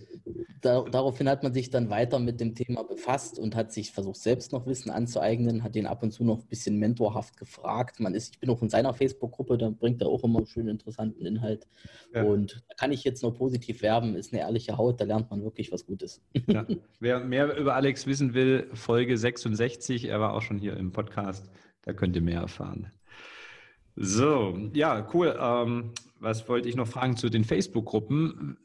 [0.62, 4.18] Da, daraufhin hat man sich dann weiter mit dem Thema befasst und hat sich versucht,
[4.18, 8.00] selbst noch Wissen anzueignen, hat den ab und zu noch ein bisschen mentorhaft gefragt.
[8.00, 11.26] Man ist, ich bin auch in seiner Facebook-Gruppe, da bringt er auch immer schön interessanten
[11.26, 11.68] Inhalt.
[12.14, 12.24] Ja.
[12.24, 15.44] Und da kann ich jetzt nur positiv werben, ist eine ehrliche Haut, da lernt man
[15.44, 16.22] wirklich was Gutes.
[16.48, 16.66] Ja.
[17.00, 21.50] Wer mehr über Alex wissen will, Folge 66, er war auch schon hier im Podcast,
[21.84, 22.92] da könnt ihr mehr erfahren.
[23.96, 25.38] So, ja, cool.
[25.40, 25.92] Ähm,
[26.26, 28.58] was wollte ich noch fragen zu den Facebook-Gruppen?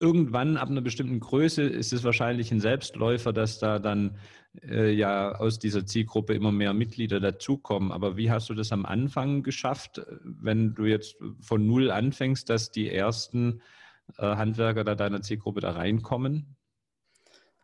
[0.00, 4.16] irgendwann ab einer bestimmten Größe ist es wahrscheinlich ein Selbstläufer, dass da dann
[4.62, 7.90] äh, ja aus dieser Zielgruppe immer mehr Mitglieder dazukommen.
[7.90, 12.70] Aber wie hast du das am Anfang geschafft, wenn du jetzt von null anfängst, dass
[12.70, 13.60] die ersten
[14.18, 16.54] äh, Handwerker da deiner Zielgruppe da reinkommen?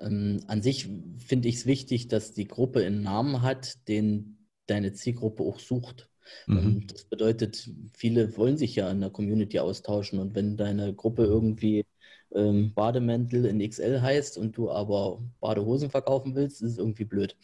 [0.01, 4.93] Ähm, an sich finde ich es wichtig, dass die Gruppe einen Namen hat, den deine
[4.93, 6.09] Zielgruppe auch sucht.
[6.47, 6.59] Mhm.
[6.59, 11.25] Ähm, das bedeutet, viele wollen sich ja in der Community austauschen und wenn deine Gruppe
[11.25, 11.85] irgendwie
[12.35, 17.37] ähm, Bademäntel in XL heißt und du aber Badehosen verkaufen willst, ist es irgendwie blöd.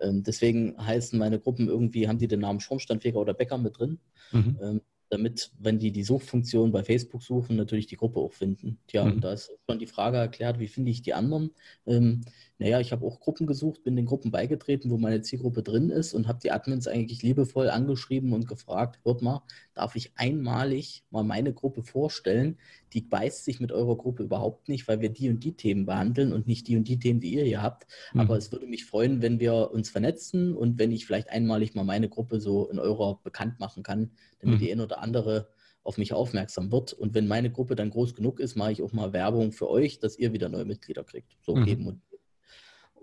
[0.00, 3.98] Ähm, deswegen heißen meine Gruppen irgendwie, haben die den Namen Schornsteinfeger oder Bäcker mit drin.
[4.32, 4.58] Mhm.
[4.62, 8.78] Ähm, damit, wenn die die Suchfunktion bei Facebook suchen, natürlich die Gruppe auch finden.
[8.88, 9.12] Tja, mhm.
[9.12, 11.50] und da ist schon die Frage erklärt, wie finde ich die anderen?
[11.86, 12.22] Ähm,
[12.58, 16.14] naja, ich habe auch Gruppen gesucht, bin den Gruppen beigetreten, wo meine Zielgruppe drin ist
[16.14, 19.42] und habe die Admins eigentlich liebevoll angeschrieben und gefragt, hört mal,
[19.74, 22.56] darf ich einmalig mal meine Gruppe vorstellen?
[22.94, 26.32] Die beißt sich mit eurer Gruppe überhaupt nicht, weil wir die und die Themen behandeln
[26.32, 27.86] und nicht die und die Themen, die ihr hier habt.
[28.14, 28.20] Mhm.
[28.20, 31.84] Aber es würde mich freuen, wenn wir uns vernetzen und wenn ich vielleicht einmalig mal
[31.84, 34.64] meine Gruppe so in eurer bekannt machen kann, damit mhm.
[34.64, 35.48] die ein oder andere
[35.82, 36.94] auf mich aufmerksam wird.
[36.94, 39.98] Und wenn meine Gruppe dann groß genug ist, mache ich auch mal Werbung für euch,
[40.00, 41.36] dass ihr wieder neue Mitglieder kriegt.
[41.42, 41.64] So mhm.
[41.64, 42.00] geben und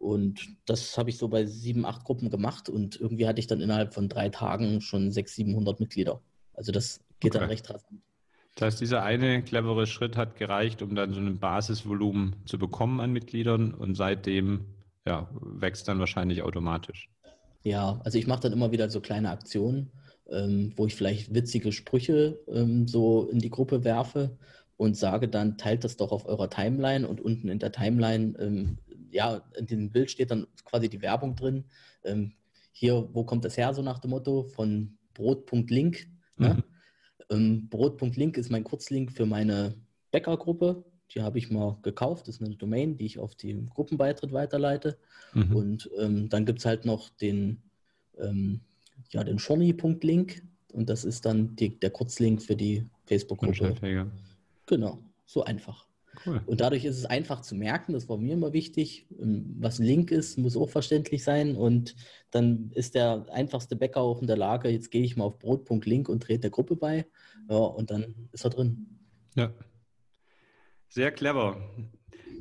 [0.04, 3.62] und das habe ich so bei sieben, acht Gruppen gemacht und irgendwie hatte ich dann
[3.62, 6.22] innerhalb von drei Tagen schon 600, 700 Mitglieder.
[6.54, 7.40] Also das geht okay.
[7.40, 8.02] dann recht rasant.
[8.56, 13.00] Das heißt, dieser eine clevere Schritt hat gereicht, um dann so ein Basisvolumen zu bekommen
[13.00, 14.66] an Mitgliedern und seitdem
[15.08, 17.10] ja, wächst dann wahrscheinlich automatisch.
[17.64, 19.90] Ja, also ich mache dann immer wieder so kleine Aktionen,
[20.30, 24.38] ähm, wo ich vielleicht witzige Sprüche ähm, so in die Gruppe werfe
[24.78, 28.78] und sage dann, teilt das doch auf eurer Timeline und unten in der Timeline ähm,
[29.14, 31.66] ja, in dem Bild steht dann quasi die Werbung drin.
[32.04, 32.34] Ähm,
[32.72, 36.08] hier, wo kommt das her, so nach dem Motto, von Brot.link.
[36.38, 36.56] Ne?
[36.56, 36.64] Mhm.
[37.30, 39.76] Ähm, Brot.link ist mein Kurzlink für meine
[40.12, 40.84] Bäckergruppe.
[41.14, 42.28] Die habe ich mal gekauft.
[42.28, 44.98] Das ist eine Domain, die ich auf den Gruppenbeitritt weiterleite.
[45.34, 45.56] Mhm.
[45.56, 47.62] Und ähm, dann gibt es halt noch den,
[48.18, 48.62] ähm,
[49.12, 50.42] ja, den Shorny.link.
[50.74, 53.52] Und das ist dann die, der Kurzlink für die Facebook-Gruppe.
[54.66, 55.86] Genau, so einfach.
[56.26, 56.42] Cool.
[56.46, 59.08] Und dadurch ist es einfach zu merken, das war mir immer wichtig.
[59.20, 61.56] Ähm, was ein Link ist, muss auch verständlich sein.
[61.56, 61.96] Und
[62.32, 66.10] dann ist der einfachste Bäcker auch in der Lage, jetzt gehe ich mal auf brot.link
[66.10, 67.06] und trete der Gruppe bei.
[67.50, 69.00] Ja, und dann ist er drin.
[69.36, 69.52] Ja.
[70.90, 71.58] Sehr clever.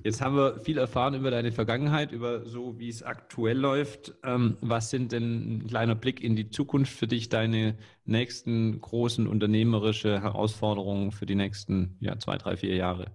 [0.05, 4.15] Jetzt haben wir viel erfahren über deine Vergangenheit, über so, wie es aktuell läuft.
[4.25, 9.29] Ähm, was sind denn ein kleiner Blick in die Zukunft für dich, deine nächsten großen
[9.29, 13.13] unternehmerische Herausforderungen für die nächsten ja, zwei, drei, vier Jahre?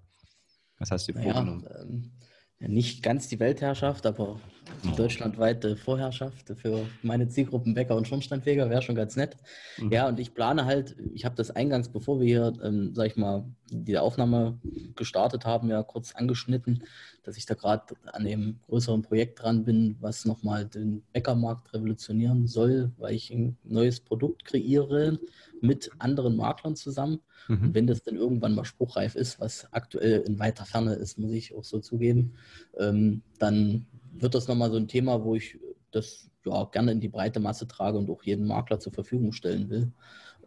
[0.80, 1.66] Was hast du dir vorgenommen?
[1.80, 2.12] ähm,
[2.60, 4.40] nicht ganz die Weltherrschaft, aber
[4.84, 4.96] die oh.
[4.96, 9.38] deutschlandweite Vorherrschaft für meine Zielgruppen Bäcker und Schornsteinfeger wäre schon ganz nett.
[9.78, 9.92] Mhm.
[9.92, 13.16] Ja, und ich plane halt, ich habe das eingangs, bevor wir hier, ähm, sag ich
[13.16, 14.60] mal, die Aufnahme
[14.96, 16.84] gestartet haben, ja kurz angeschnitten,
[17.28, 22.48] dass ich da gerade an dem größeren Projekt dran bin, was nochmal den Bäckermarkt revolutionieren
[22.48, 25.20] soll, weil ich ein neues Produkt kreiere
[25.60, 27.20] mit anderen Maklern zusammen.
[27.50, 27.64] Mhm.
[27.64, 31.32] Und wenn das dann irgendwann mal spruchreif ist, was aktuell in weiter Ferne ist, muss
[31.32, 32.36] ich auch so zugeben,
[32.78, 35.60] ähm, dann wird das nochmal so ein Thema, wo ich
[35.92, 39.70] das ja, gerne in die breite Masse trage und auch jeden Makler zur Verfügung stellen
[39.70, 39.92] will,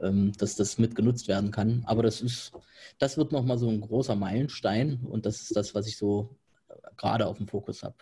[0.00, 1.82] ähm, dass das mitgenutzt werden kann.
[1.84, 2.52] Aber das ist,
[2.98, 6.39] das wird nochmal so ein großer Meilenstein und das ist das, was ich so
[6.96, 7.96] gerade auf dem Fokus habe.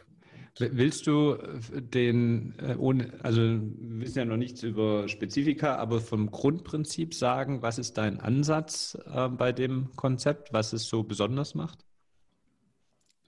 [0.59, 6.01] Willst du äh, den, äh, ohne, also wir wissen ja noch nichts über Spezifika, aber
[6.01, 11.55] vom Grundprinzip sagen, was ist dein Ansatz äh, bei dem Konzept, was es so besonders
[11.55, 11.85] macht?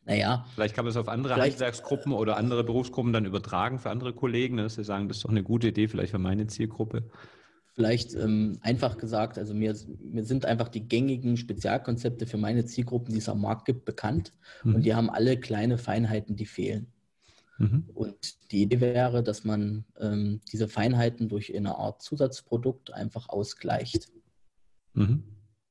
[0.07, 0.45] Naja.
[0.55, 4.57] Vielleicht kann man es auf andere Handwerksgruppen oder andere Berufsgruppen dann übertragen für andere Kollegen,
[4.57, 7.05] ne, dass sie sagen, das ist doch eine gute Idee, vielleicht für meine Zielgruppe.
[7.81, 13.15] Vielleicht ähm, einfach gesagt, also mir, mir sind einfach die gängigen Spezialkonzepte für meine Zielgruppen,
[13.15, 14.75] die es am Markt gibt, bekannt mhm.
[14.75, 16.89] und die haben alle kleine Feinheiten, die fehlen.
[17.57, 17.89] Mhm.
[17.95, 24.13] Und die Idee wäre, dass man ähm, diese Feinheiten durch eine Art Zusatzprodukt einfach ausgleicht.
[24.93, 25.23] Mhm.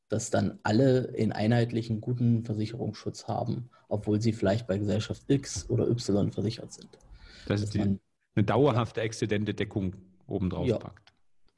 [0.08, 5.88] Dass dann alle in einheitlichen guten Versicherungsschutz haben, obwohl sie vielleicht bei Gesellschaft X oder
[5.88, 6.90] Y versichert sind.
[7.46, 8.00] Das ist die, man,
[8.34, 9.96] eine dauerhafte exzidente Deckung
[10.26, 11.09] obendrauf ja, packt.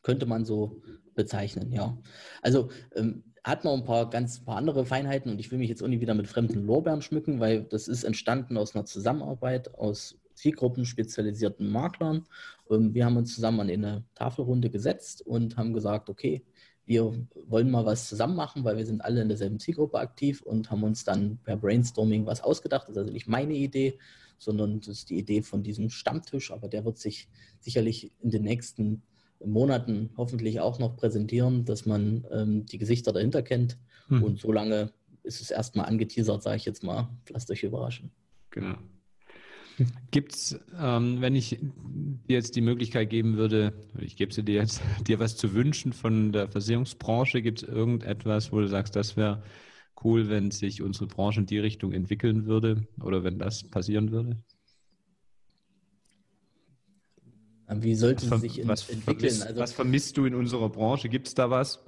[0.01, 0.81] Könnte man so
[1.15, 1.97] bezeichnen, ja.
[2.41, 5.81] Also ähm, hat noch ein paar ganz paar andere Feinheiten und ich will mich jetzt
[5.83, 10.19] auch nicht wieder mit fremden Lorbeeren schmücken, weil das ist entstanden aus einer Zusammenarbeit aus
[10.35, 12.25] Zielgruppen spezialisierten Maklern.
[12.69, 16.43] Ähm, wir haben uns zusammen an eine Tafelrunde gesetzt und haben gesagt, okay,
[16.85, 17.13] wir
[17.47, 20.83] wollen mal was zusammen machen, weil wir sind alle in derselben Zielgruppe aktiv und haben
[20.83, 22.83] uns dann per Brainstorming was ausgedacht.
[22.83, 23.97] Das ist also nicht meine Idee,
[24.37, 28.43] sondern das ist die Idee von diesem Stammtisch, aber der wird sich sicherlich in den
[28.43, 29.03] nächsten
[29.45, 33.77] Monaten hoffentlich auch noch präsentieren, dass man ähm, die Gesichter dahinter kennt.
[34.07, 34.23] Hm.
[34.23, 34.91] Und solange
[35.23, 37.09] ist es erstmal angeteasert, sage ich jetzt mal.
[37.29, 38.11] Lasst euch überraschen.
[38.49, 38.75] Genau.
[40.11, 44.55] Gibt es, ähm, wenn ich dir jetzt die Möglichkeit geben würde, ich gebe sie dir
[44.55, 49.17] jetzt, dir was zu wünschen von der Versicherungsbranche, gibt es irgendetwas, wo du sagst, das
[49.17, 49.43] wäre
[50.03, 54.37] cool, wenn sich unsere Branche in die Richtung entwickeln würde oder wenn das passieren würde?
[57.75, 59.19] Wie sollte sie sich was entwickeln?
[59.19, 61.09] Vermisst, also, was vermisst du in unserer Branche?
[61.09, 61.79] Gibt es da was?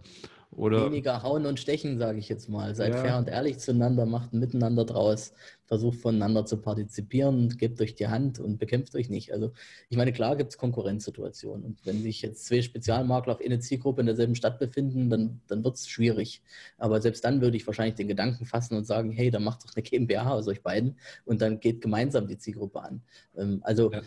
[0.55, 2.75] Oder Weniger hauen und stechen, sage ich jetzt mal.
[2.75, 3.01] Seid ja.
[3.01, 5.33] fair und ehrlich zueinander, macht ein Miteinander draus,
[5.65, 9.33] versucht voneinander zu partizipieren, gebt euch die Hand und bekämpft euch nicht.
[9.33, 9.51] Also
[9.89, 11.65] ich meine, klar gibt es Konkurrenzsituationen.
[11.65, 15.63] Und wenn sich jetzt zwei Spezialmakler auf eine Zielgruppe in derselben Stadt befinden, dann, dann
[15.63, 16.43] wird es schwierig.
[16.77, 19.75] Aber selbst dann würde ich wahrscheinlich den Gedanken fassen und sagen, hey, dann macht doch
[19.75, 23.01] eine GmbH aus euch beiden und dann geht gemeinsam die Zielgruppe an.
[23.35, 24.01] Ähm, also ja.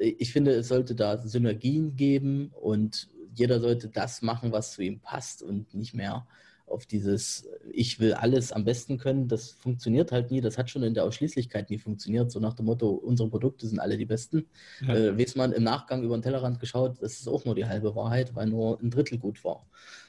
[0.00, 5.00] Ich finde, es sollte da Synergien geben und jeder sollte das machen, was zu ihm
[5.00, 6.26] passt und nicht mehr
[6.66, 9.28] auf dieses Ich will alles am besten können.
[9.28, 10.40] Das funktioniert halt nie.
[10.40, 12.30] Das hat schon in der Ausschließlichkeit nie funktioniert.
[12.30, 14.46] So nach dem Motto, unsere Produkte sind alle die besten.
[14.86, 14.94] Ja.
[14.94, 17.94] Äh, weiß man im Nachgang über den Tellerrand geschaut, das ist auch nur die halbe
[17.94, 19.66] Wahrheit, weil nur ein Drittel gut war.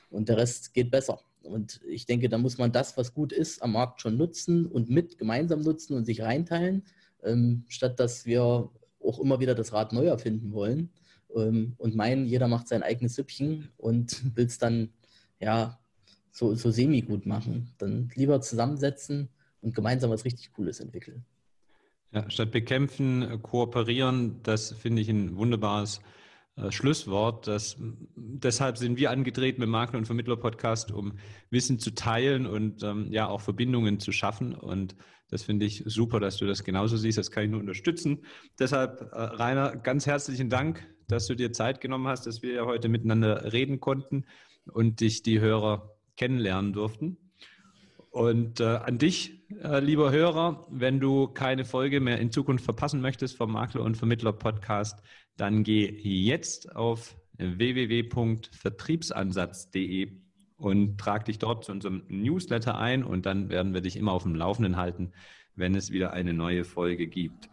[0.10, 1.20] Und der Rest geht besser.
[1.42, 4.90] Und ich denke, da muss man das, was gut ist, am Markt schon nutzen und
[4.90, 6.84] mit gemeinsam nutzen und sich reinteilen,
[7.24, 8.70] ähm, statt dass wir
[9.04, 10.92] auch immer wieder das Rad neu erfinden wollen
[11.36, 14.90] ähm, und meinen, jeder macht sein eigenes Süppchen und will es dann
[15.40, 15.80] ja
[16.32, 17.74] so, so semi-gut machen.
[17.78, 19.30] Dann lieber zusammensetzen
[19.62, 21.26] und gemeinsam was richtig Cooles entwickeln.
[22.14, 26.02] Ja, statt bekämpfen, äh, kooperieren, das finde ich ein wunderbares
[26.58, 27.48] äh, Schlusswort.
[27.48, 27.78] Das,
[28.16, 31.14] deshalb sind wir angetreten mit Makler- und Vermittler-Podcast, um
[31.50, 34.54] Wissen zu teilen und ähm, ja auch Verbindungen zu schaffen.
[34.54, 34.96] Und
[35.32, 37.18] das finde ich super, dass du das genauso siehst.
[37.18, 38.20] Das kann ich nur unterstützen.
[38.60, 42.90] Deshalb, äh, Rainer, ganz herzlichen Dank, dass du dir Zeit genommen hast, dass wir heute
[42.90, 44.26] miteinander reden konnten
[44.66, 47.18] und dich die Hörer kennenlernen durften.
[48.10, 53.00] Und äh, an dich, äh, lieber Hörer, wenn du keine Folge mehr in Zukunft verpassen
[53.00, 55.02] möchtest vom Makler und Vermittler Podcast,
[55.38, 60.21] dann geh jetzt auf www.vertriebsansatz.de
[60.62, 64.24] und trag dich dort zu unserem Newsletter ein und dann werden wir dich immer auf
[64.24, 65.12] dem Laufenden halten,
[65.56, 67.50] wenn es wieder eine neue Folge gibt.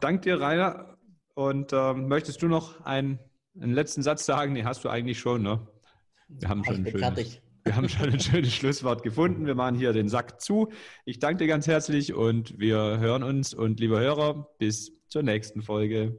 [0.00, 0.96] Dank dir, Rainer.
[1.34, 3.18] Und äh, möchtest du noch einen,
[3.60, 4.54] einen, letzten Satz sagen?
[4.54, 5.66] Nee, hast du eigentlich schon, ne?
[6.28, 9.44] Wir haben schon, schönes, wir haben schon ein schönes Schlusswort gefunden.
[9.44, 10.70] Wir machen hier den Sack zu.
[11.04, 13.52] Ich danke dir ganz herzlich und wir hören uns.
[13.52, 16.18] Und lieber Hörer, bis zur nächsten Folge.